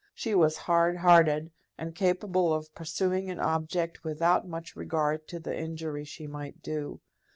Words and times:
She 0.15 0.33
was 0.33 0.57
hardhearted, 0.57 1.51
and 1.77 1.93
capable 1.93 2.51
of 2.55 2.73
pursuing 2.73 3.29
an 3.29 3.39
object 3.39 4.03
without 4.03 4.47
much 4.47 4.75
regard 4.75 5.27
to 5.27 5.39
the 5.39 5.55
injury 5.55 6.05
she 6.05 6.25
might 6.25 6.63
do. 6.63 7.01